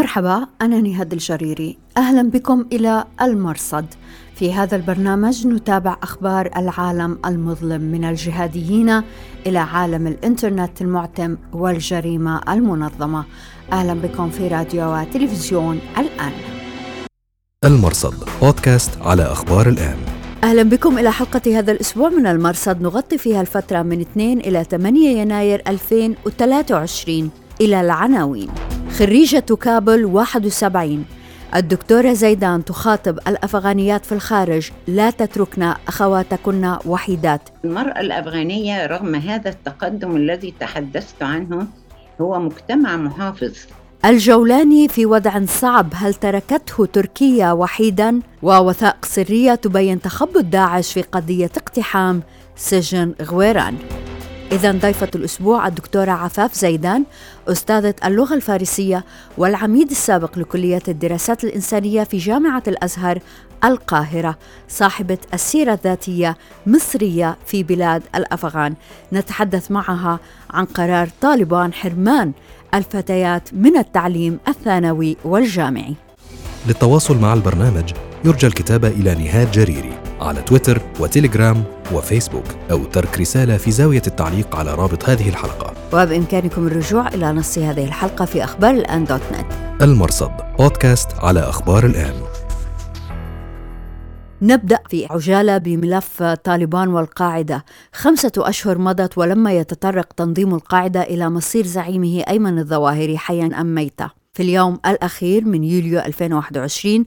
[0.00, 1.78] مرحبا أنا نهاد الجريري.
[1.96, 3.86] أهلا بكم إلى المرصد.
[4.34, 9.02] في هذا البرنامج نتابع أخبار العالم المظلم من الجهاديين
[9.46, 13.24] إلى عالم الإنترنت المعتم والجريمة المنظمة.
[13.72, 16.32] أهلا بكم في راديو وتلفزيون الآن.
[17.64, 19.96] المرصد بودكاست على أخبار الآن.
[20.44, 22.82] أهلا بكم إلى حلقة هذا الأسبوع من المرصد.
[22.82, 27.30] نغطي فيها الفترة من 2 إلى 8 يناير 2023
[27.60, 28.50] إلى العناوين.
[28.98, 31.04] خريجة كابل 71
[31.54, 34.70] الدكتورة زيدان تخاطب الأفغانيات في الخارج.
[34.86, 37.40] لا تتركنا أخواتكن وحيدات.
[37.64, 41.66] المرأة الأفغانية رغم هذا التقدم الذي تحدثت عنه
[42.20, 43.52] هو مجتمع محافظ.
[44.04, 45.88] الجولاني في وضع صعب.
[45.94, 52.22] هل تركته تركيا وحيدا؟ ووثائق سرية تبين تخبط داعش في قضية اقتحام
[52.56, 53.74] سجن غويران.
[54.52, 57.04] إذا ضيفة الأسبوع الدكتورة عفاف زيدان
[57.48, 59.04] أستاذة اللغة الفارسية
[59.38, 63.18] والعميد السابق لكلية الدراسات الإنسانية في جامعة الأزهر
[63.64, 68.74] القاهرة صاحبة السيرة الذاتية مصرية في بلاد الأفغان.
[69.12, 70.18] نتحدث معها
[70.50, 72.32] عن قرار طالبان حرمان
[72.74, 75.94] الفتيات من التعليم الثانوي والجامعي.
[76.66, 77.92] للتواصل مع البرنامج
[78.24, 79.99] يرجى الكتابة إلى نهاد جريري.
[80.20, 85.72] على تويتر وتليجرام وفيسبوك أو ترك رسالة في زاوية التعليق على رابط هذه الحلقة.
[85.92, 89.82] وبإمكانكم الرجوع إلى نص هذه الحلقة في أخبار الآن دوت نت.
[89.82, 92.14] المرصد بودكاست على أخبار الآن.
[94.42, 97.64] نبدأ في عجالة بملف طالبان والقاعدة.
[97.92, 104.10] خمسة أشهر مضت ولما يتطرق تنظيم القاعدة إلى مصير زعيمه أيمن الظواهري حيا أم ميتا
[104.32, 107.04] في اليوم الأخير من يوليو 2021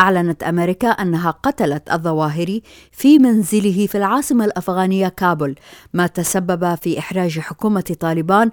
[0.00, 5.54] أعلنت أمريكا أنها قتلت الظواهري في منزله في العاصمة الأفغانية كابول
[5.94, 8.50] ما تسبب في إحراج حكومة طالبان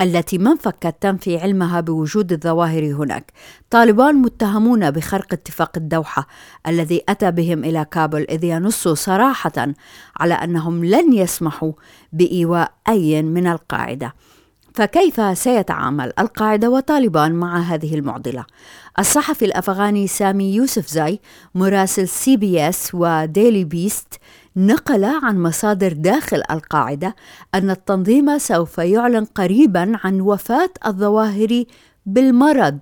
[0.00, 3.32] التي ما انفكت تنفي علمها بوجود الظواهري هناك.
[3.70, 6.26] طالبان متهمون بخرق اتفاق الدوحة
[6.66, 9.74] الذي أتى بهم إلى كابل إذ ينص صراحة
[10.20, 11.72] على أنهم لن يسمحوا
[12.12, 14.14] بإيواء أي من القاعدة.
[14.80, 18.44] فكيف سيتعامل القاعدة وطالبان مع هذه المعضلة؟
[18.98, 21.20] الصحفي الأفغاني سامي يوسف زاي
[21.54, 24.14] مراسل CBS و Daily Beast
[24.56, 27.16] نقل عن مصادر داخل القاعدة
[27.54, 31.64] أن التنظيم سوف يعلن قريبا عن وفاة الظواهري
[32.06, 32.78] بالمرض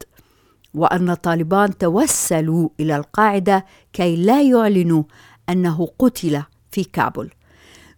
[0.75, 5.03] وأن طالبان توسلوا إلى القاعدة كي لا يعلنوا
[5.49, 7.31] أنه قتل في كابول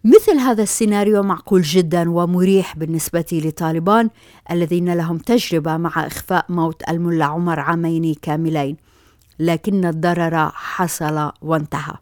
[0.03, 4.09] مثل هذا السيناريو معقول جدا ومريح بالنسبة لطالبان
[4.51, 8.77] الذين لهم تجربة مع إخفاء موت الملا عمر عامين كاملين
[9.39, 11.93] لكن الضرر حصل وانتهى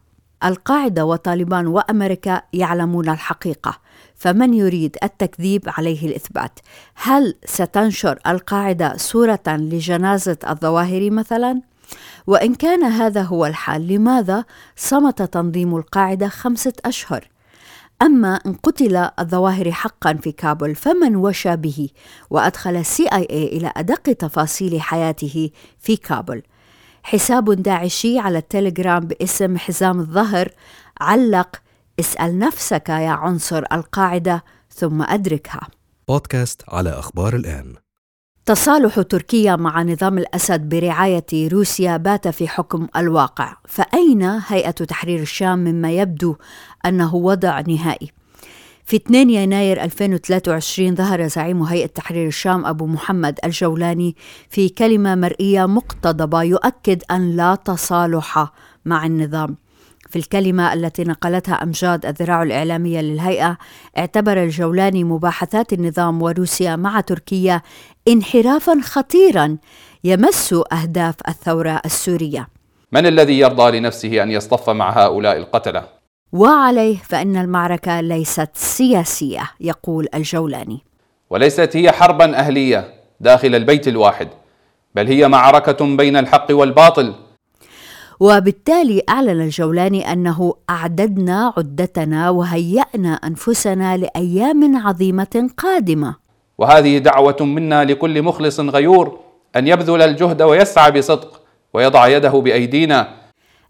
[0.44, 3.78] القاعدة وطالبان وأمريكا يعلمون الحقيقة
[4.14, 6.58] فمن يريد التكذيب عليه الإثبات
[6.94, 11.60] هل ستنشر القاعدة صورة لجنازة الظواهر مثلا؟
[12.26, 14.44] وإن كان هذا هو الحال لماذا
[14.76, 17.29] صمت تنظيم القاعدة خمسة أشهر؟
[18.02, 21.88] أما إن قتل الظواهر حقا في كابول فمن وشى به
[22.30, 26.42] وأدخل السي آي اي إلى أدق تفاصيل حياته في كابول
[27.02, 30.48] حساب داعشي على التليجرام باسم حزام الظهر.
[31.00, 31.56] علق
[32.00, 35.68] اسأل نفسك يا عنصر القاعدة ثم أدركها.
[36.08, 37.74] بودكاست على أخبار الآن.
[38.50, 43.56] تصالح تركيا مع نظام الأسد برعاية روسيا بات في حكم الواقع.
[43.68, 46.36] فأين هيئة تحرير الشام مما يبدو
[46.86, 48.12] أنه وضع نهائي؟
[48.84, 54.16] في 2 يناير 2023 ظهر زعيم هيئة تحرير الشام أبو محمد الجولاني
[54.48, 58.52] في كلمة مرئية مقتضبة يؤكد أن لا تصالح
[58.84, 59.56] مع النظام.
[60.10, 63.58] في الكلمة التي نقلتها أمجاد الذراع الإعلامية للهيئة
[63.98, 67.62] اعتبر الجولاني مباحثات النظام وروسيا مع تركيا
[68.08, 69.56] انحرافا خطيرا
[70.04, 72.48] يمس أهداف الثورة السورية.
[72.92, 75.84] من الذي يرضى لنفسه أن يصطف مع هؤلاء القتلة؟
[76.32, 80.80] وعليه فإن المعركة ليست سياسية يقول الجولاني.
[81.30, 84.28] وليست هي حربا أهلية داخل البيت الواحد
[84.94, 87.14] بل هي معركة بين الحق والباطل.
[88.20, 96.19] وبالتالي أعلن الجولاني أنه أعددنا عدتنا وهيأنا أنفسنا لأيام عظيمة قادمة.
[96.60, 99.20] وهذه دعوة منا لكل مخلص غيور
[99.56, 101.40] أن يبذل الجهد ويسعى بصدق
[101.74, 103.08] ويضع يده بأيدينا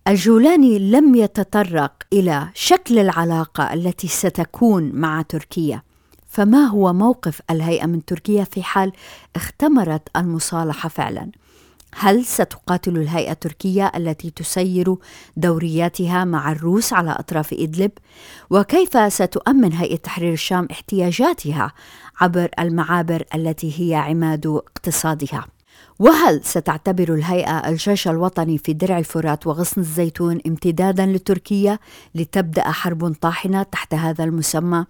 [0.09, 5.83] الجولاني لم يتطرق إلى شكل العلاقة التي ستكون مع تركيا
[6.29, 8.93] فما هو موقف الهيئة من تركيا في حال
[9.37, 11.31] اختمرت المصالحة فعلا؟
[11.95, 14.97] هل ستقاتل الهيئة التركية التي تسير
[15.37, 17.91] دورياتها مع الروس على أطراف إدلب؟
[18.51, 21.73] وكيف ستؤمن هيئة تحرير الشام احتياجاتها
[22.21, 25.47] عبر المعابر التي هي عماد اقتصادها؟
[25.99, 31.79] وهل ستعتبر الهيئة الجيش الوطني في درع الفرات وغصن الزيتون امتدادا لتركيا
[32.15, 34.85] لتبدأ حرب طاحنة تحت هذا المسمى؟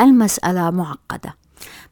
[0.00, 1.43] المسألة معقدة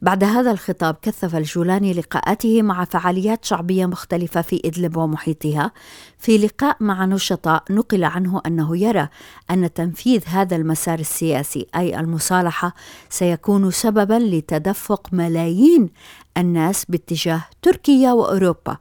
[0.03, 5.73] بعد هذا الخطاب كثف الجولاني لقاءاته مع فعاليات شعبية مختلفة في إدلب ومحيطها.
[6.19, 9.09] في لقاء مع نشطاء نقل عنه أنه يرى
[9.51, 12.75] أن تنفيذ هذا المسار السياسي أي المصالحة
[13.11, 15.91] سيكون سببا لتدفق ملايين
[16.37, 18.77] الناس باتجاه تركيا وأوروبا.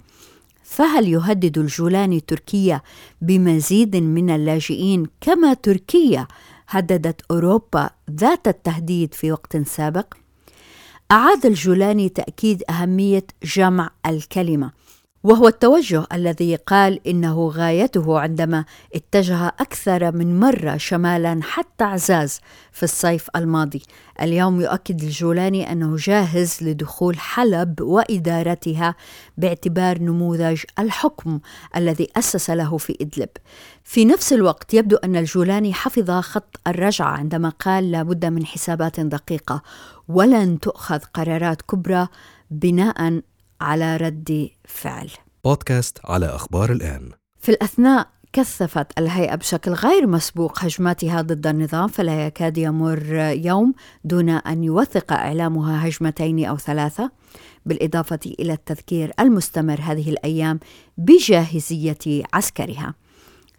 [0.63, 2.81] فهل يهدد الجولاني تركيا
[3.21, 6.27] بمزيد من اللاجئين كما تركيا
[6.69, 10.13] هددت أوروبا ذات التهديد في وقت سابق؟
[11.11, 14.71] أعاد الجولاني تأكيد أهمية جمع الكلمة.
[15.23, 18.65] وهو التوجه الذي قال إنه غايته عندما
[18.95, 22.39] اتجه أكثر من مرة شمالا حتى عزاز
[22.71, 23.81] في الصيف الماضي.
[24.21, 28.95] اليوم يؤكد الجولاني أنه جاهز لدخول حلب وإدارتها
[29.37, 31.39] باعتبار نموذج الحكم
[31.75, 33.29] الذي أسس له في إدلب.
[33.83, 39.61] في نفس الوقت يبدو أن الجولاني حفظ خط الرجعة عندما قال لابد من حسابات دقيقة
[40.07, 42.07] ولن تؤخذ قرارات كبرى
[42.51, 43.21] بناء
[43.61, 45.09] على رد فعل.
[45.43, 47.09] بودكاست على أخبار الآن.
[47.39, 53.73] في الأثناء كثفت الهيئة بشكل غير مسبوق هجماتها ضد النظام فلا يكاد يمر يوم
[54.03, 57.11] دون أن يوثق إعلامها هجمتين أو ثلاثة
[57.65, 60.59] بالإضافة إلى التذكير المستمر هذه الأيام
[60.97, 62.93] بجاهزية عسكرها.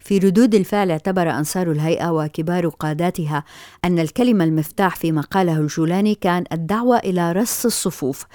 [0.03, 3.43] في ردود الفعل اعتبر أنصار الهيئة وكبار قاداتها
[3.85, 8.25] أن الكلمة المفتاح فيما قاله الجولاني كان الدعوة إلى رص الصفوف.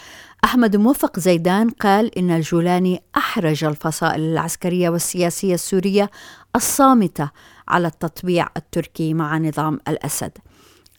[0.44, 6.10] أحمد موفق زيدان قال إن الجولاني أحرج الفصائل العسكرية والسياسية السورية
[6.56, 7.30] الصامتة
[7.68, 10.32] على التطبيع التركي مع نظام الأسد.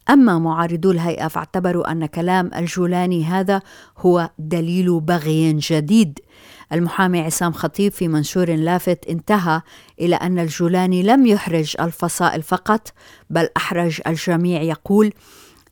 [0.10, 3.62] أما معارضو الهيئة فاعتبروا أن كلام الجولاني هذا
[3.98, 6.20] هو دليل بغي جديد
[6.74, 9.62] المحامي عصام خطيب في منشور لافت انتهى
[10.00, 12.94] إلى أن الجولاني لم يحرج الفصائل فقط
[13.30, 15.14] بل أحرج الجميع يقول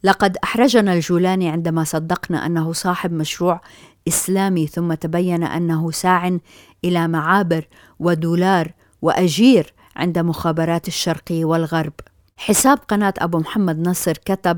[0.04, 3.62] لقد أحرجنا الجولاني عندما صدقنا أنه صاحب مشروع
[4.08, 6.38] إسلامي ثم تبين أنه ساع
[6.86, 7.68] إلى معابر
[8.00, 8.72] ودولار
[9.02, 11.94] وأجير عند مخابرات الشرق والغرب.
[12.38, 14.58] حساب قناة أبو محمد نصر كتب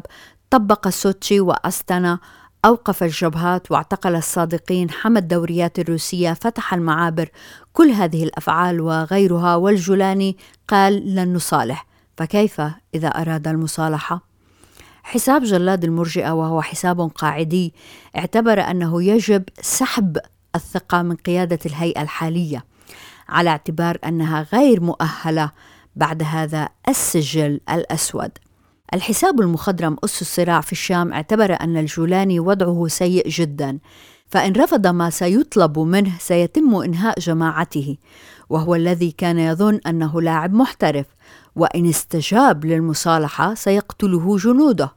[0.49, 2.19] طبق السوتشي واستنا
[2.65, 7.29] أوقف الجبهات واعتقل الصادقين حمى الدوريات الروسية فتح المعابر
[7.73, 11.85] كل هذه الأفعال وغيرها والجولاني قال لن نصالح
[12.17, 12.61] فكيف
[12.95, 14.21] إذا أراد المصالحة؟
[15.03, 17.73] حساب جلاد المرجئة وهو حساب قاعدي
[18.17, 20.17] اعتبر أنه يجب سحب
[20.55, 22.63] الثقة من قيادة الهيئة الحالية
[23.29, 25.51] على اعتبار أنها غير مؤهلة
[25.95, 28.31] بعد هذا السجل الأسود
[28.93, 33.79] الحساب المخضرم أس الصراع في الشام اعتبر أن الجولاني وضعه سيء جدا
[34.27, 37.97] فإن رفض ما سيطلب منه سيتم إنهاء جماعته
[38.49, 41.05] وهو الذي كان يظن أنه لاعب محترف
[41.55, 44.93] وإن استجاب للمصالحة سيقتله جنوده.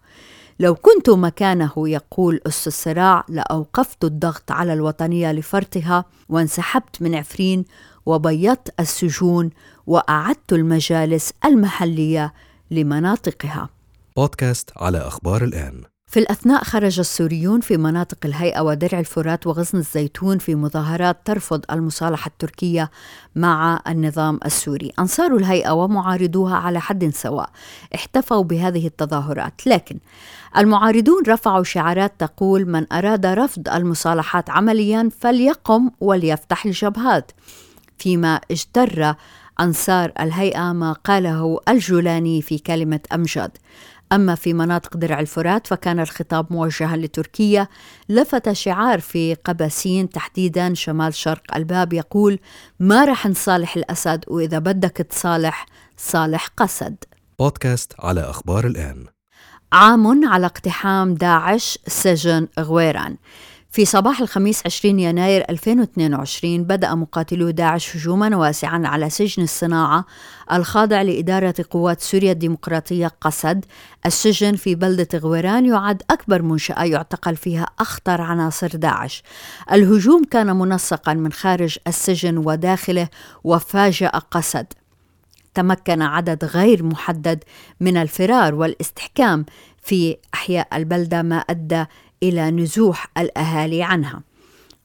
[0.61, 7.65] لو كنت مكانه يقول أس الصراع لأوقفت الضغط على الوطنية لفرطها وانسحبت من عفرين
[8.07, 9.51] وبيضت السجون
[9.87, 12.33] وأعدت المجالس المحلية
[12.71, 13.69] لمناطقها.
[14.17, 15.83] بودكاست على أخبار الآن.
[16.07, 22.29] في الأثناء خرج السوريون في مناطق الهيئة ودرع الفرات وغصن الزيتون في مظاهرات ترفض المصالحة
[22.29, 22.91] التركية
[23.37, 24.93] مع النظام السوري.
[24.99, 27.51] أنصار الهيئة ومعارضوها على حد سواء
[27.95, 29.67] احتفوا بهذه التظاهرات.
[29.67, 29.99] لكن
[30.57, 37.33] المعارضون رفعوا شعارات تقول من أراد رفض المصالحات عمليا فليقم وليفتح الجبهات.
[37.99, 39.15] فيما اجتر
[39.61, 43.51] أنصار الهيئة ما قاله الجولاني في كلمة أمجد
[44.13, 47.69] أما في مناطق درع الفرات فكان الخطاب موجها لتركيا
[48.09, 52.39] لفت شعار في قبسين تحديدا شمال شرق الباب يقول
[52.81, 55.67] ما رح نصالح الأسد وإذا بدك تصالح
[55.97, 57.05] صالح قسد
[57.39, 59.07] بودكاست على أخبار الآن.
[59.73, 63.17] عام على اقتحام داعش سجن غويران.
[63.73, 70.05] في صباح الخميس 20 يناير 2022 بدأ مقاتلو داعش هجوما واسعا على سجن الصناعة
[70.53, 73.65] الخاضع لإدارة قوات سوريا الديمقراطية قسد.
[74.07, 79.23] السجن في بلدة غويران يعد أكبر منشأة يعتقل فيها أخطر عناصر داعش.
[79.73, 83.09] الهجوم كان منسقا من خارج السجن وداخله
[83.45, 84.67] وفاجأ قسد.
[85.55, 87.45] تمكن عدد غير محدد
[87.81, 89.45] من الفرار والاستحكام
[89.83, 91.85] في أحياء البلدة ما أدى
[92.23, 94.23] إلى نزوح الأهالي عنها.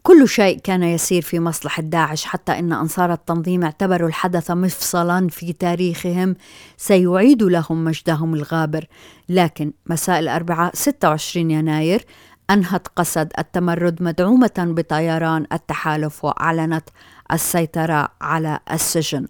[0.03, 5.53] كل شيء كان يسير في مصلحة داعش حتى إن أنصار التنظيم اعتبروا الحدث مفصلا في
[5.53, 6.35] تاريخهم
[6.77, 8.85] سيعيد لهم مجدهم الغابر،
[9.29, 12.05] لكن مساء الأربعاء 26 يناير
[12.49, 16.89] أنهت قسد التمرد مدعومة بطيران التحالف وأعلنت
[17.31, 19.27] السيطرة على السجن.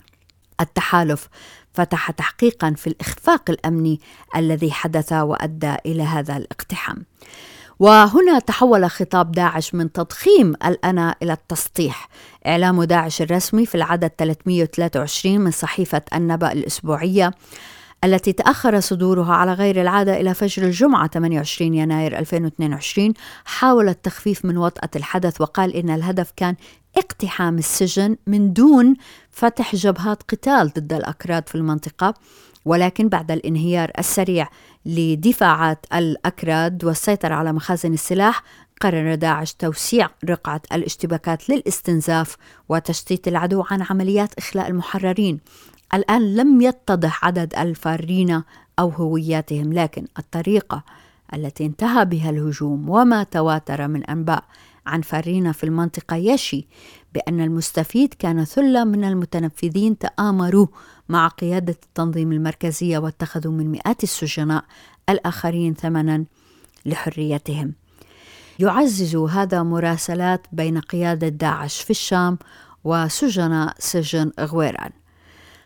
[0.62, 1.30] التحالف
[1.74, 4.00] فتح تحقيقا في الإخفاق الأمني
[4.36, 7.06] الذي حدث وأدى إلى هذا الاقتحام.
[7.80, 12.10] وهنا تحول خطاب داعش من تضخيم الأنا إلى التسطيح
[12.48, 17.32] إعلام داعش الرسمي في العدد 323 من صحيفة النبأ الأسبوعية
[18.04, 23.14] التي تأخر صدورها على غير العادة إلى فجر الجمعة 28 يناير 2022
[23.46, 26.56] حاول التخفيف من وطأة الحدث وقال إن الهدف كان
[26.98, 28.96] اقتحام السجن من دون
[29.32, 32.14] فتح جبهات قتال ضد الأكراد في المنطقة.
[32.68, 34.50] ولكن بعد الانهيار السريع
[34.86, 38.44] لدفاعات الأكراد والسيطرة على مخازن السلاح
[38.82, 42.38] قرر داعش توسيع رقعة الاشتباكات للاستنزاف
[42.70, 45.40] وتشتيت العدو عن عمليات إخلاء المحررين.
[45.94, 48.44] الآن لم يتضح عدد الفارين
[48.80, 50.84] أو هوياتهم لكن الطريقة
[51.34, 54.44] التي انتهى بها الهجوم وما تواتر من أنباء
[54.88, 56.68] عن فارين في المنطقة يشي
[57.14, 60.68] بأن المستفيد كان ثلة من المتنفذين تآمروا
[61.10, 64.64] مع قيادة التنظيم المركزية واتخذوا من مئات السجناء
[65.10, 66.26] الآخرين ثمنا
[66.86, 67.74] لحريتهم.
[68.60, 72.38] يعزز هذا مراسلات بين قيادة داعش في الشام
[72.84, 74.92] وسجناء سجن غويران.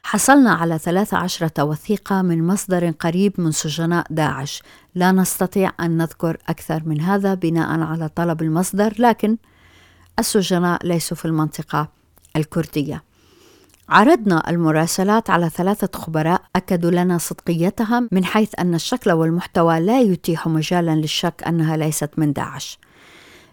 [0.04, 4.64] حصلنا على 13 وثيقة من مصدر قريب من سجناء داعش.
[4.96, 9.38] لا نستطيع أن نذكر أكثر من هذا بناء على طلب المصدر لكن
[10.20, 11.88] السجناء ليسوا في المنطقة
[12.36, 13.04] الكردية.
[13.90, 20.48] عرضنا المراسلات على ثلاثة خبراء أكدوا لنا صدقيتها من حيث أن الشكل والمحتوى لا يتيح
[20.48, 22.80] مجالا للشك أنها ليست من داعش.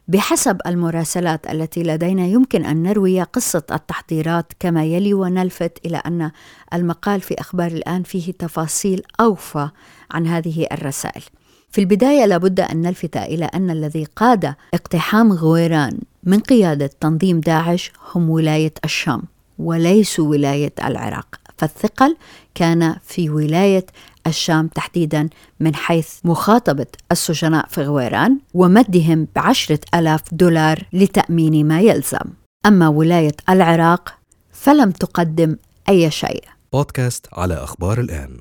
[0.08, 6.30] بحسب المراسلات التي لدينا يمكن أن نروي قصة التحضيرات كما يلي ونلفت إلى أن
[6.74, 9.68] المقال في أخبار الآن فيه تفاصيل أوفى
[10.10, 11.22] عن هذه الرسائل.
[11.70, 17.92] في البداية لابد أن نلفت إلى أن الذي قاد اقتحام غويران من قيادة تنظيم داعش
[18.14, 19.22] هم ولاية الشام
[19.58, 22.16] وليسوا ولاية العراق، فالثقل
[22.54, 23.86] كان في ولاية
[24.28, 25.28] الشام تحديدا
[25.60, 32.30] من حيث مخاطبة السجناء في غويران ومدهم بعشرة ألاف دولار لتأمين ما يلزم.
[32.66, 34.14] أما ولاية العراق
[34.52, 35.56] فلم تقدم
[35.88, 36.44] أي شيء.
[36.72, 38.38] بودكاست على أخبار الآن.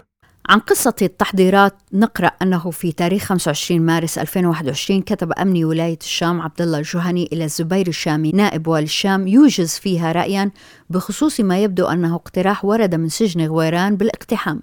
[0.50, 6.62] عن قصة التحضيرات نقرأ أنه في تاريخ 25 مارس 2021 كتب أمني ولاية الشام عبد
[6.62, 10.52] الله الجهني إلى الزبير الشامي نائب والي الشام يوجز فيها رأيا
[10.90, 14.62] بخصوص ما يبدو أنه اقتراح ورد من سجن غويران بالاقتحام.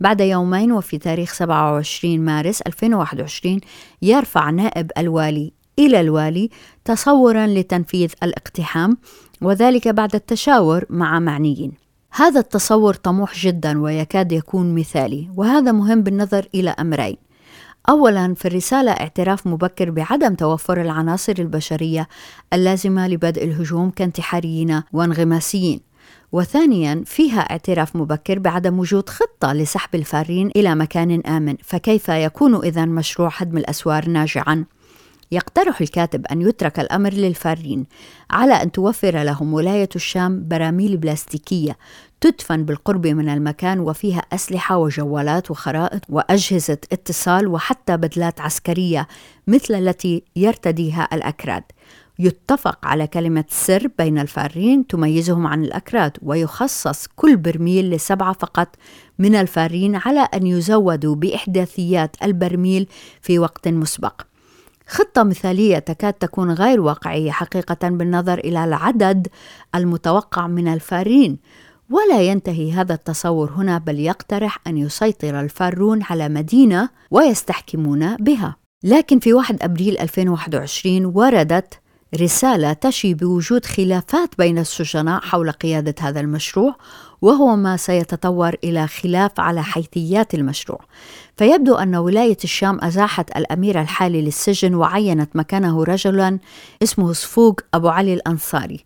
[0.00, 3.60] بعد يومين وفي تاريخ 27 مارس 2021
[4.02, 6.50] يرفع نائب الوالي إلى الوالي
[6.84, 8.96] تصورا لتنفيذ الاقتحام
[9.42, 11.72] وذلك بعد التشاور مع معنيين.
[12.10, 17.16] هذا التصور طموح جدا ويكاد يكون مثالي وهذا مهم بالنظر إلى أمرين.
[17.88, 22.08] اولا في الرسالة اعتراف مبكر بعدم توفر العناصر البشرية
[22.52, 25.87] اللازمة لبدء الهجوم كانتحاريين وانغماسيين.
[26.32, 32.84] وثانيا فيها اعتراف مبكر بعدم وجود خطة لسحب الفارين إلى مكان آمن فكيف يكون إذا
[32.84, 34.64] مشروع هدم الأسوار ناجعا؟
[35.32, 37.86] يقترح الكاتب أن يترك الأمر للفارين
[38.30, 41.76] على أن توفر لهم ولاية الشام براميل بلاستيكية
[42.20, 49.08] تدفن بالقرب من المكان وفيها أسلحة وجوالات وخرائط وأجهزة اتصال وحتى بدلات عسكرية
[49.46, 51.62] مثل التي يرتديها الأكراد
[52.18, 58.76] يتفق على كلمة سر بين الفارين تميزهم عن الأكراد ويخصص كل برميل لسبعة فقط
[59.18, 62.86] من الفارين على أن يزودوا بإحداثيات البرميل
[63.22, 64.22] في وقت مسبق.
[64.88, 69.28] خطة مثالية تكاد تكون غير واقعية حقيقة بالنظر إلى العدد
[69.74, 71.38] المتوقع من الفارين
[71.90, 78.56] ولا ينتهي هذا التصور هنا بل يقترح أن يسيطر الفارون على مدينة ويستحكمون بها.
[78.84, 81.80] لكن في 1 أبريل 2021 وردت
[82.14, 86.76] رسالة تشي بوجود خلافات بين السجناء حول قيادة هذا المشروع
[87.22, 90.80] وهو ما سيتطور إلى خلاف على حيثيات المشروع.
[91.36, 96.38] فيبدو أن ولاية الشام أزاحت الأمير الحالي للسجن وعينت مكانه رجلا
[96.82, 98.84] اسمه صفوق أبو علي الأنصاري.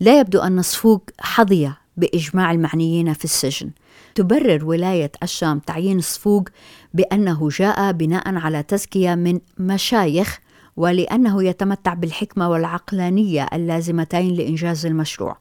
[0.00, 3.70] لا يبدو أن صفوق حظي بإجماع المعنيين في السجن.
[4.14, 6.48] تبرر ولاية الشام تعيين صفوق
[6.94, 10.40] بأنه جاء بناء على تزكية من مشايخ
[10.78, 15.36] ولأنه يتمتع بالحكمة والعقلانية اللازمتين لإنجاز المشروع.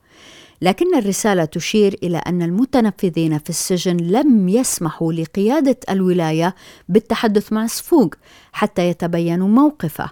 [0.62, 6.56] لكن الرسالة تشير إلى أن المتنفذين في السجن لم يسمحوا لقيادة الولاية
[6.90, 8.16] بالتحدث مع صفوق
[8.52, 10.10] حتى يتبينوا موقفه.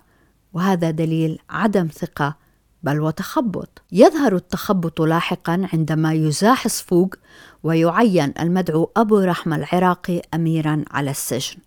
[0.54, 2.36] وهذا دليل عدم ثقة
[2.84, 3.82] بل وتخبط.
[3.92, 7.16] يظهر التخبط لاحقا عندما يزاح صفوق
[7.64, 11.65] ويعين المدعو أبو رحمة العراقي اميرا على السجن.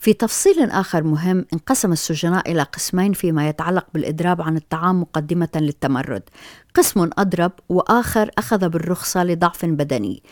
[0.00, 6.22] في تفصيل آخر مهم انقسم السجناء إلى قسمين فيما يتعلق بالإضراب عن الطعام مقدمة للتمرد.
[6.74, 10.22] قسم أضرب وآخر أخذ بالرخصة لضعف بدني.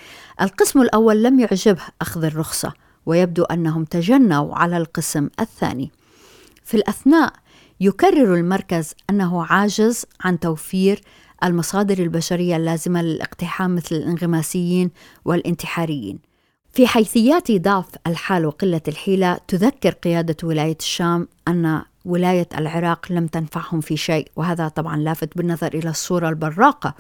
[0.41, 2.73] القسم الأول لم يعجبه أخذ الرخصة
[3.07, 5.91] ويبدو أنهم تجنوا على القسم الثاني.
[6.65, 7.33] في الأثناء
[7.81, 11.01] يكرر المركز أنه عاجز عن توفير
[11.45, 14.91] المصادر البشرية اللازمة للاقتحام مثل الانغماسيين
[15.25, 16.26] والانتحاريين.
[16.77, 23.81] في حيثيات ضعف الحال وقلة الحيلة تذكر قيادة ولاية الشام أن ولاية العراق لم تنفعهم
[23.81, 26.95] في شيء وهذا طبعا لافت بالنظر إلى الصورة البراقة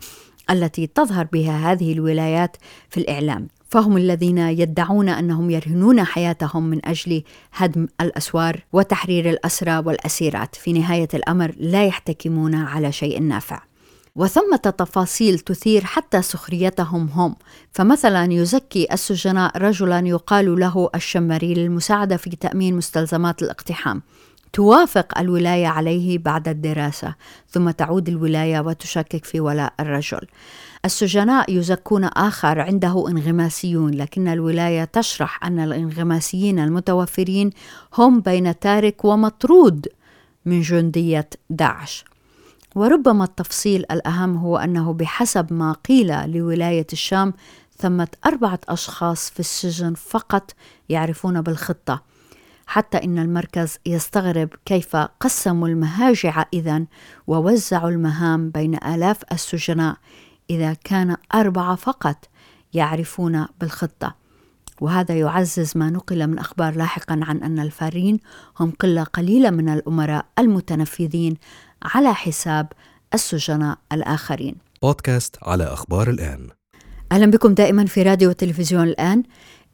[0.50, 2.56] التي تظهر بها هذه الولايات
[2.90, 3.48] في الإعلام.
[3.68, 10.54] فهم الذين يدعون أنهم يرهنون حياتهم من أجل هدم الأسوار وتحرير الأسرى والأسيرات.
[10.54, 13.60] في نهاية الأمر لا يحتكمون على شيء نافع.
[14.16, 17.36] وثمة تفاصيل تثير حتى سخريتهم هم.
[17.72, 24.02] فمثلا يزكي السجناء رجلا يقال له الشمري للمساعدة في تأمين مستلزمات الاقتحام.
[24.52, 27.14] توافق الولاية عليه بعد الدراسة
[27.50, 30.20] ثم تعود الولاية وتشكك في ولاء الرجل.
[30.84, 37.50] السجناء يزكون آخر عنده انغماسيون لكن الولاية تشرح أن الانغماسيين المتوفرين
[37.98, 39.86] هم بين تارك ومطرود
[40.44, 42.04] من جندية داعش.
[42.76, 47.32] وربما التفصيل الأهم هو أنه بحسب ما قيل لولاية الشام
[47.78, 50.50] ثمة أربعة أشخاص في السجن فقط
[50.88, 52.02] يعرفون بالخطة.
[52.66, 56.84] حتى إن المركز يستغرب كيف قسموا المهاجع إذا
[57.26, 59.96] ووزعوا المهام بين آلاف السجناء
[60.50, 62.28] إذا كان أربعة فقط
[62.74, 64.26] يعرفون بالخطة.
[64.80, 68.20] وهذا يعزز ما نقل من أخبار لاحقا عن أن الفارين
[68.60, 71.36] هم قلة قليلة من الأمراء المتنفذين
[71.82, 72.66] على حساب
[73.14, 74.54] السجناء الآخرين.
[74.82, 76.48] بودكاست على أخبار الآن.
[77.12, 79.22] أهلا بكم دائما في راديو وتلفزيون الآن.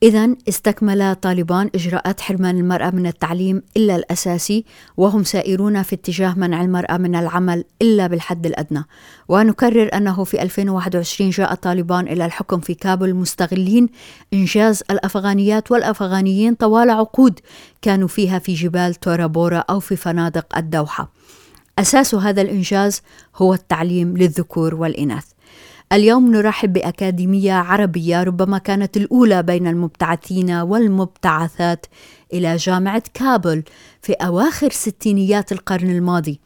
[0.02, 4.64] إذا استكمل طالبان إجراءات حرمان المرأة من التعليم إلا الأساسي
[4.96, 8.84] وهم سائرون في اتجاه منع المرأة من العمل إلا بالحد الأدنى.
[9.28, 13.88] ونكرر أنه في 2021 جاء طالبان إلى الحكم في كابل مستغلين.
[14.34, 17.40] إنجاز الأفغانيات والأفغانيين طوال عقود
[17.82, 21.12] كانوا فيها في جبال تورابورا أو في فنادق الدوحة.
[21.78, 23.02] أساس هذا الإنجاز
[23.36, 25.24] هو التعليم للذكور والإناث.
[25.92, 31.86] اليوم نرحب بأكاديمية عربية ربما كانت الأولى بين المبتعثين والمبتعثات
[32.32, 33.62] إلى جامعة كابل
[34.02, 36.40] في أواخر ستينيات القرن الماضي.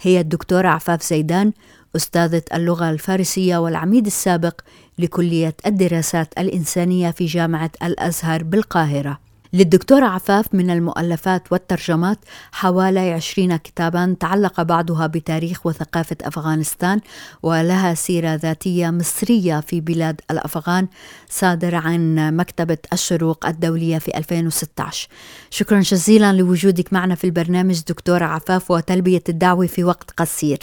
[0.00, 1.52] هي الدكتورة عفاف زيدان
[1.96, 4.60] أستاذة اللغة الفارسية والعميد السابق
[4.98, 9.21] لكلية الدراسات الإنسانية في جامعة الأزهر بالقاهرة.
[9.54, 12.18] للدكتورة عفاف من المؤلفات والترجمات
[12.52, 17.00] حوالي عشرين كتابا تعلق بعضها بتاريخ وثقافة أفغانستان
[17.42, 20.88] ولها سيرة ذاتية مصرية في بلاد الأفغان
[21.28, 25.08] صادرة عن مكتبة الشروق الدولية في 2016
[25.50, 30.58] شكرا جزيلا لوجودك معنا في البرنامج دكتورة عفاف وتلبية الدعوة في وقت قصير.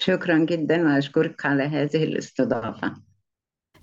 [0.00, 2.94] شكرا جدا وأشكرك على هذه الاستضافة.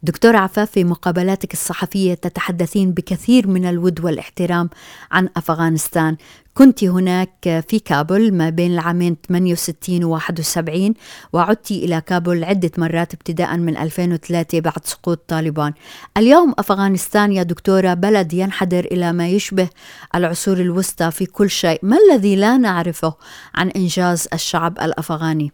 [0.06, 4.70] دكتور عفاف في مقابلاتك الصحفية تتحدثين بكثير من الود والاحترام
[5.12, 6.18] عن أفغانستان.
[6.54, 10.94] كنت هناك في كابول ما بين العامين 68 و 71
[11.34, 15.74] وعدت إلى كابول عدة مرات ابتداء من 2003 بعد سقوط طالبان.
[16.18, 19.70] اليوم أفغانستان يا دكتورة بلد ينحدر إلى ما يشبه
[20.16, 21.80] العصور الوسطى في كل شيء.
[21.84, 23.14] ما الذي لا نعرفه
[23.56, 25.52] عن إنجاز الشعب الأفغاني؟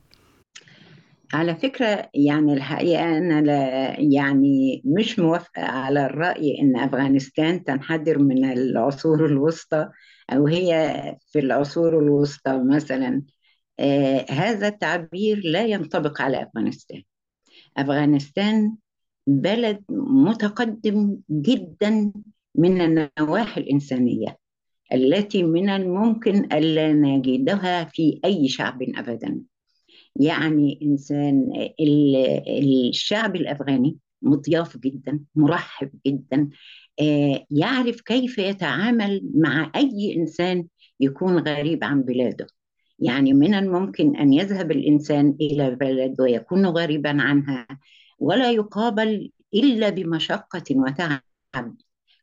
[1.34, 8.46] على فكرة يعني الحقيقة أنا لا يعني مش موافقة على الرأي إن أفغانستان تنحدر من
[8.46, 9.90] العصور الوسطى
[10.30, 10.94] أو هي
[11.32, 13.24] في العصور الوسطى مثلا.
[13.80, 17.02] آه هذا التعبير لا ينطبق على أفغانستان.
[17.78, 18.76] أفغانستان
[19.28, 22.12] بلد متقدم جدا
[22.56, 24.38] من النواحي الإنسانية
[24.94, 29.42] التي من الممكن ألا نجدها في أي شعب أبدا.
[30.16, 31.52] يعني إنسان
[32.90, 36.50] الشعب الأفغاني مضياف جدا مرحب جدا
[37.52, 40.68] يعرف كيف يتعامل مع أي إنسان
[41.00, 42.48] يكون غريب عن بلاده.
[43.00, 47.68] يعني من الممكن أن يذهب الإنسان إلى بلد ويكون غريبا عنها
[48.20, 51.76] ولا يقابل إلا بمشقة وتعب.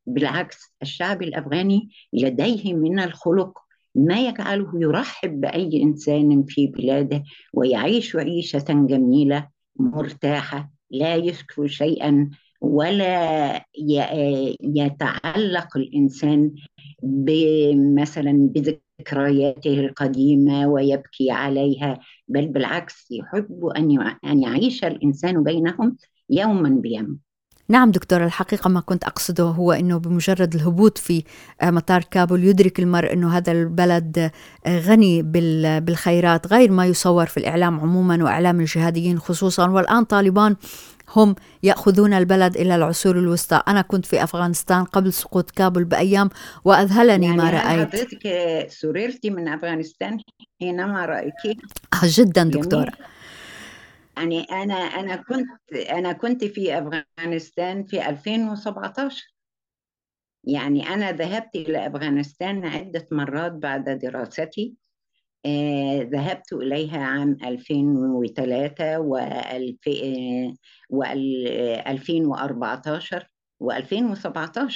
[0.07, 3.59] بالعكس الشعب الأفغاني لديه من الخلق
[3.99, 12.31] ما يجعله يرحب بأي إنسان في بلاده ويعيش عيشة جميلة مرتاحة لا يشكو شيئا
[12.61, 13.65] ولا
[14.61, 16.55] يتعلق الإنسان
[17.95, 25.97] مثلا بذكرياته القديمة ويبكي عليها بل بالعكس يحب أن أن يعيش الإنسان بينهم
[26.31, 27.19] يوما بيوم
[27.71, 31.25] نعم دكتورة الحقيقة ما كنت أقصده هو أنه بمجرد الهبوط في
[31.61, 34.31] آه، مطار كابول يدرك المرء أنه هذا البلد
[34.67, 35.23] آه، غني
[35.81, 40.57] بالخيرات غير ما يصور في الإعلام عموما وإعلام الجهاديين خصوصا والآن طالبان
[41.17, 46.31] هم يأخذون البلد إلى العصور الوسطى، أنا كنت في أفغانستان قبل سقوط كابول بأيام
[46.65, 47.89] وأذهلني يعني ما رأيت.
[47.89, 48.29] حضرتك
[48.69, 50.19] سررتي من أفغانستان
[50.61, 51.55] حينما رايتيه
[51.95, 52.93] آه، جدا دكتوره
[54.19, 59.35] يعني أنا أنا كنت أنا كنت في أفغانستان في 2017
[60.45, 64.75] يعني أنا ذهبت إلى أفغانستان عدة مرات بعد دراستي.
[65.47, 68.99] آه، ذهبت إليها عام 2003
[70.93, 73.25] و2014
[73.65, 74.75] و2017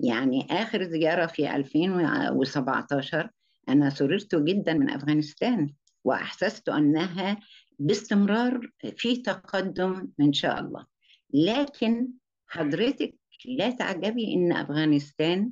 [0.00, 3.30] يعني آخر زيارة في 2017
[3.68, 7.40] أنا سررت جدا من أفغانستان وأحسست أنها
[7.78, 10.86] باستمرار في تقدم إن شاء الله.
[11.34, 12.08] لكن
[12.46, 13.14] حضرتك
[13.44, 15.50] لا تعجبي إن أفغانستان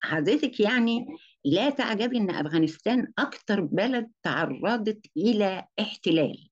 [0.00, 1.06] حضرتك يعني
[1.44, 6.48] لا تعجبي إن أفغانستان أكثر بلد تعرضت إلى احتلال.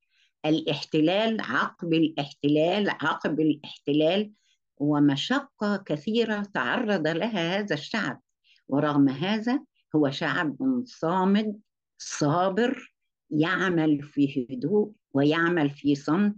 [0.47, 4.33] الاحتلال عقب الاحتلال عقب الاحتلال
[4.79, 8.21] ومشقة كثيرة تعرض لها هذا الشعب.
[8.69, 9.61] ورغم هذا
[9.97, 11.61] هو شعب صامد
[11.99, 12.95] صابر
[13.30, 16.34] يعمل في هدوء ويعمل في صمت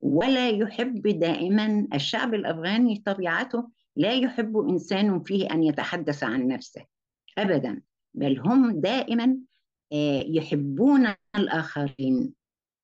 [0.00, 6.84] ولا يحب دائما الشعب الأفغاني طبيعته لا يحب إنسان فيه أن يتحدث عن نفسه
[7.38, 7.82] ابدا
[8.14, 9.38] بل هم دائما
[9.92, 12.34] آه، يحبون الآخرين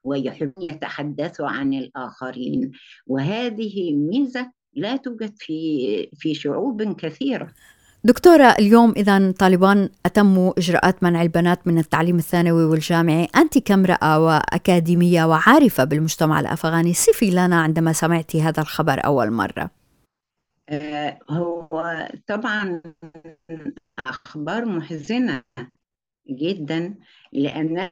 [0.05, 2.72] ويحبون يتحدثوا عن الآخرين.
[3.07, 7.55] وهذه ميزة لا توجد في في شعوب كثيرة.
[8.07, 15.25] دكتورة اليوم إذا طالبان أتموا إجراءات منع البنات من التعليم الثانوي والجامعي أنت كامرأة وأكاديمية
[15.25, 16.95] وعارفة بالمجتمع الأفغاني.
[16.95, 19.71] صفي لنا عندما سمعتي هذا الخبر أول مرة.
[20.69, 22.83] آه، هو طبعا
[24.07, 25.43] أخبار محزنة
[26.31, 26.95] جدا
[27.33, 27.90] لأنني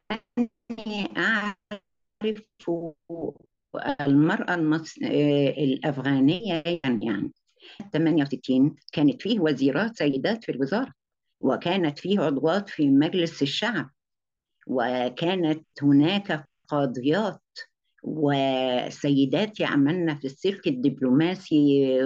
[1.17, 1.57] أعرف
[4.01, 4.99] المرأة المص...
[5.03, 7.33] آه، الأفغانية يعني
[7.93, 10.93] 68 كانت فيه وزيرات سيدات في الوزارة
[11.41, 13.91] وكانت فيه عضوات في مجلس الشعب
[14.67, 17.43] وكانت هناك قاضيات
[18.03, 21.99] وسيدات يعملن في السلك الدبلوماسي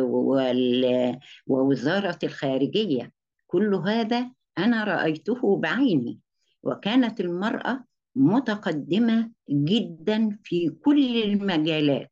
[1.47, 3.13] ووزارة الخارجية.
[3.47, 6.19] كل هذا أنا رأيته بعيني
[6.63, 7.85] وكانت المرأة
[8.17, 12.11] متقدمة جدا في كل المجالات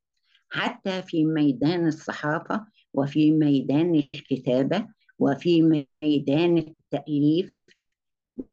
[0.51, 7.51] حتى في ميدان الصحافة وفي ميدان الكتابة وفي ميدان التأليف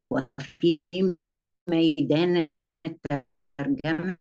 [0.09, 0.79] وفي
[1.69, 2.47] ميدان
[2.85, 4.17] الترجمة.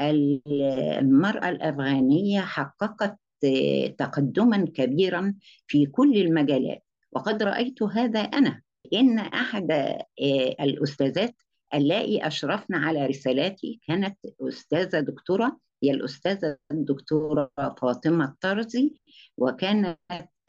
[0.00, 3.18] المرأة الأفغانية حققت
[3.98, 5.34] تقدما كبيرا
[5.66, 6.84] في كل المجالات.
[7.12, 8.62] وقد رأيت هذا أنا
[8.94, 10.06] إن أحد آه،
[10.60, 11.34] الأستاذات
[11.74, 18.94] اللائي أشرفن على رسالاتي كانت أستاذة دكتورة هي الأستاذة الدكتورة فاطمة الطرزي
[19.36, 19.98] وكانت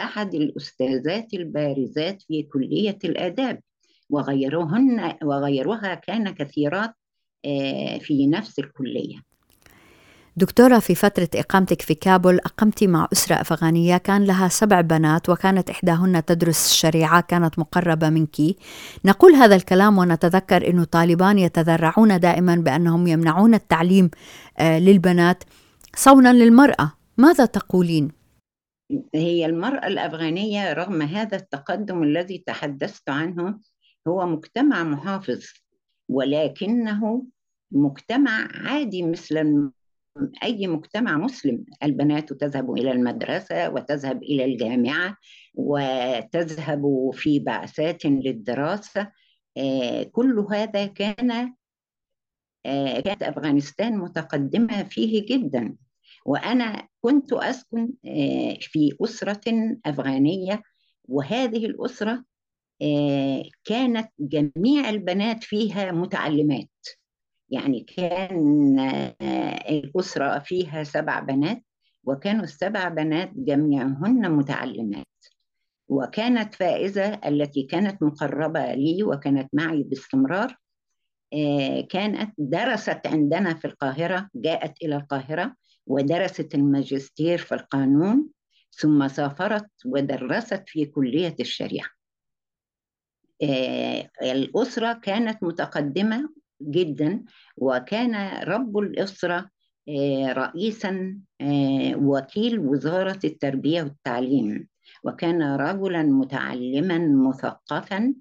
[0.01, 3.61] أحد الأستاذات البارزات في كلية الآداب
[4.09, 6.93] وغيرهن وغيرها كان كثيرات
[7.45, 9.30] آه، في نفس الكلية.
[10.37, 15.69] دكتورة في فترة إقامتك في كابول أقمت مع أسرة أفغانية كان لها سبع بنات وكانت
[15.69, 18.37] إحداهن تدرس الشريعة كانت مقربة منك
[19.05, 24.09] نقول هذا الكلام ونتذكر أن طالبان يتذرعون دائما بأنهم يمنعون التعليم
[24.57, 25.43] آه، للبنات
[25.95, 28.11] صونا للمرأة ماذا تقولين؟
[29.15, 33.59] هي المرأة الأفغانية رغم هذا التقدم الذي تحدثت عنه
[34.07, 35.43] هو مجتمع محافظ
[36.09, 37.25] ولكنه
[37.71, 39.71] مجتمع عادي مثل
[40.43, 45.17] أي مجتمع مسلم البنات تذهب إلى المدرسة وتذهب إلى الجامعة
[45.55, 49.11] وتذهب في بعثات للدراسة.
[49.57, 51.53] آه، كل هذا كان
[52.65, 55.75] آه، كانت أفغانستان متقدمة فيه جدا.
[56.25, 60.63] وأنا كنت أسكن آه، في أسرة أفغانية.
[61.05, 62.23] وهذه الأسرة
[63.65, 66.69] كانت جميع البنات فيها متعلمات.
[67.51, 68.79] يعني كان
[69.21, 71.63] آه، الأسرة فيها سبع بنات
[72.03, 75.05] وكانوا السبع بنات جميعهن متعلمات.
[75.87, 80.57] وكانت فائزة التي كانت مقربة لي وكانت معي باستمرار
[81.33, 85.55] آه، كانت درست عندنا في القاهرة جاءت إلى القاهرة
[85.87, 88.29] ودرست الماجستير في القانون
[88.71, 91.87] ثم سافرت ودرست في كلية الشريعة.
[93.43, 96.29] آه، الأسرة كانت متقدمة
[96.69, 97.23] جدا
[97.57, 99.49] وكان رب الأسرة
[100.29, 101.17] رئيسا
[101.95, 104.67] وكيل وزارة التربية والتعليم
[105.03, 108.13] وكان رجلا متعلما مثقفا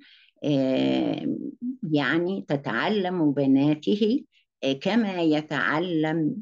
[1.92, 4.24] يعني تتعلم بناته
[4.81, 6.37] كما يتعلم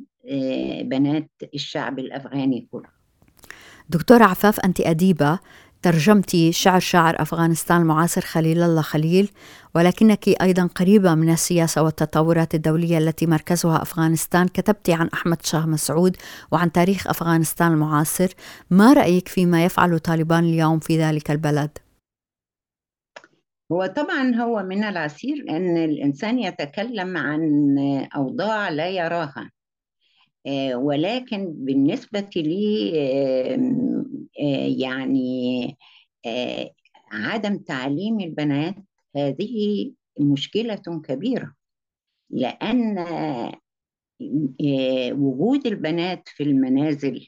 [0.83, 2.89] بنات الشعب الأفغاني كله.
[3.89, 5.39] دكتوره عفاف أنت أديبة
[5.83, 9.31] ترجمتي شعر شاعر أفغانستان المعاصر خليل الله خليل
[9.75, 14.49] ولكنك أيضا قريبة من السياسة والتطورات الدولية التي مركزها أفغانستان.
[14.49, 16.17] كتبتي عن أحمد شاه مسعود
[16.53, 18.29] وعن تاريخ أفغانستان المعاصر.
[18.71, 21.79] ما رأيك فيما يفعل طالبان اليوم في ذلك البلد؟
[23.73, 27.77] هو طبعا هو من العسير أن الإنسان يتكلم عن
[28.17, 29.51] أوضاع لا يراها.
[30.75, 32.93] ولكن بالنسبة لي
[34.41, 35.77] آه، يعني
[36.27, 36.71] آه،
[37.13, 38.75] عدم تعليم البنات
[39.17, 41.55] هذه مشكلة كبيرة
[42.31, 42.99] لأن
[45.13, 47.27] وجود البنات في المنازل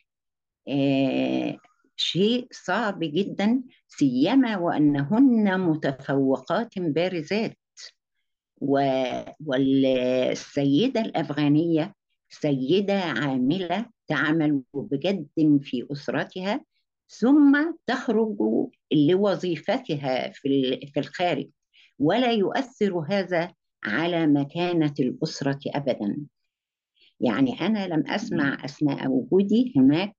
[1.97, 7.57] شيء صعب جدا سيما وأنهن متفوقات بارزات.
[9.41, 11.95] والسيدة الأفغانية
[12.31, 15.27] سيدة عاملة تعمل بجد
[15.63, 16.65] في أسرتها
[17.09, 18.37] ثم تخرج
[18.93, 21.49] لوظيفتها في الخارج.
[21.99, 26.17] ولا يؤثر هذا على مكانة الأسرة ابدا.
[27.21, 30.17] يعني أنا لم أسمع أثناء وجودي هناك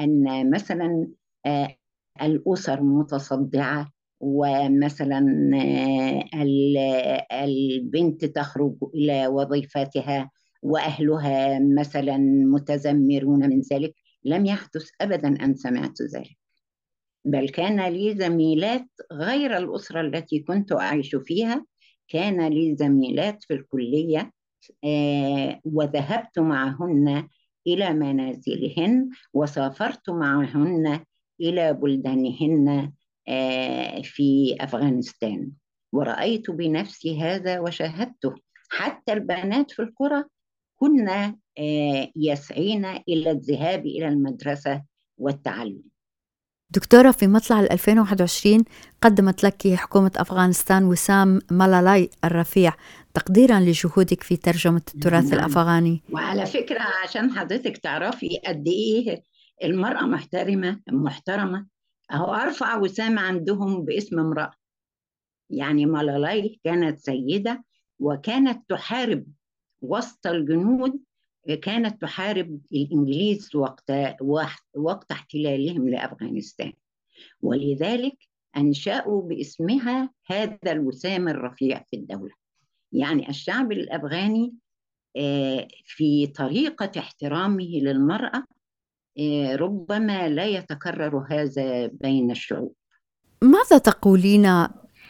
[0.00, 1.08] أن مثلا
[1.46, 1.76] آه،
[2.22, 10.30] الأسر متصدعة ومثلا آه، البنت تخرج إلى وظيفتها
[10.62, 13.94] وأهلها مثلا متذمرون من ذلك
[14.24, 16.38] لم يحدث ابدا أن سمعت ذلك.
[17.24, 21.66] بل كان لي زميلات غير الأسرة التي كنت أعيش فيها.
[22.08, 24.32] كان لي زميلات في الكلية
[24.84, 27.28] آه، وذهبت معهن
[27.66, 31.04] إلى منازلهن وسافرت معهن
[31.40, 32.92] إلى بلدانهن
[33.28, 35.50] آه، في أفغانستان.
[35.92, 38.34] ورأيت بنفسي هذا وشاهدته.
[38.70, 40.24] حتى البنات في القرى
[40.82, 44.82] كن آه، يسعين إلى الذهاب إلى المدرسة
[45.18, 45.82] والتعلم.
[46.70, 48.64] دكتورة في مطلع 2021
[49.02, 52.72] قدمت لك حكومة أفغانستان وسام مالالاي الرفيع
[53.14, 55.32] تقديرا لجهودك في ترجمة التراث نعم.
[55.32, 56.02] الأفغاني.
[56.12, 59.22] وعلى فكرة عشان حضرتك تعرفي قد إيه
[59.64, 61.66] المرأة محترمة محترمة.
[62.12, 64.52] أهو أرفع وسام عندهم باسم امرأة.
[65.50, 67.64] يعني مالالاي كانت سيدة
[67.98, 69.24] وكانت تحارب
[69.82, 71.00] وسط الجنود
[71.62, 73.92] كانت تحارب الإنجليز وقت
[74.76, 76.72] وقت احتلالهم لأفغانستان.
[77.40, 78.16] ولذلك
[78.56, 82.34] أنشأوا باسمها هذا الوسام الرفيع في الدولة.
[82.92, 84.54] يعني الشعب الأفغاني
[85.16, 88.44] آه، في طريقة احترامه للمرأة
[89.18, 92.74] آه، ربما لا يتكرر هذا بين الشعوب.
[93.42, 94.46] ماذا تقولين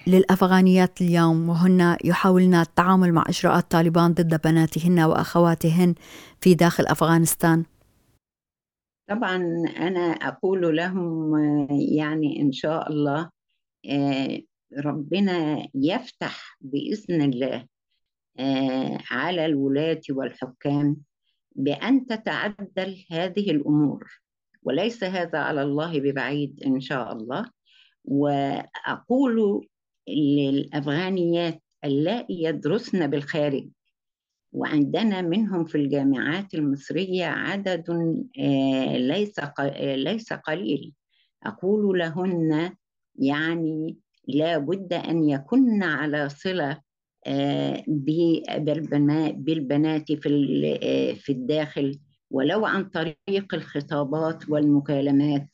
[0.07, 5.95] للأفغانيات اليوم وهن يحاولن التعامل مع إجراءات طالبان ضد بناتهن وأخواتهن
[6.41, 7.65] في داخل أفغانستان؟
[9.09, 9.37] طبعا
[9.77, 11.35] أنا أقول لهم
[11.71, 13.31] يعني إن شاء الله
[13.91, 14.41] آه،
[14.79, 17.67] ربنا يفتح بإذن الله
[18.39, 20.97] آه، على الولاة والحكام
[21.57, 24.21] بأن تتعدل هذه الأمور
[24.63, 27.51] وليس هذا على الله ببعيد إن شاء الله
[28.05, 29.69] وأقول
[30.09, 33.69] للأفغانيات اللائي يدرسن بالخارج.
[34.53, 37.91] وعندنا منهم في الجامعات المصرية عدد
[38.39, 39.41] آه، ليس
[39.81, 40.93] ليس قليل.
[41.43, 42.75] أقول لهن
[43.17, 43.97] يعني
[44.29, 46.81] لا بد أن يكن على صلة
[47.27, 47.85] آه،
[49.37, 50.29] بالبنات في
[50.83, 51.99] آه، في الداخل
[52.31, 55.47] ولو عن طريق الخطابات والمكالمات.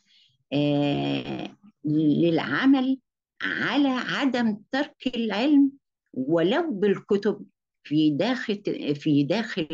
[1.84, 2.98] للعمل
[3.42, 5.70] على عدم ترك العلم
[6.12, 7.46] ولو بالكتب
[7.84, 8.62] في داخل
[8.94, 9.68] في داخل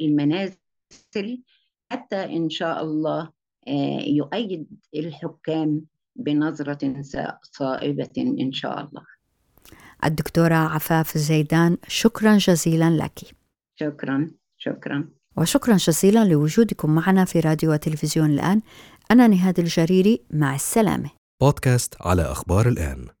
[0.00, 1.42] المنازل
[1.92, 3.30] حتى إن شاء الله
[3.68, 5.84] آه، يؤيد الحكام
[6.16, 7.02] بنظرة
[7.42, 9.06] صائبة إن شاء الله.
[10.04, 13.20] الدكتورة عفاف الزيدان شكرا جزيلا لك.
[13.76, 15.08] شكرا شكرا.
[15.36, 18.62] وشكرا جزيلا لوجودكم معنا في راديو وتلفزيون الآن.
[19.10, 21.10] أنا نهاد الجريري مع السلامة.
[21.40, 23.14] بودكاست على أخبار الآن.